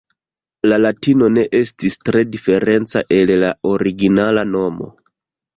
La 0.71 0.79
Latino 0.85 1.27
ne 1.33 1.43
estis 1.59 1.99
tre 2.09 2.23
diferenca 2.37 3.05
el 3.19 3.35
la 3.45 3.53
originala 3.75 4.49
nomo. 4.57 4.91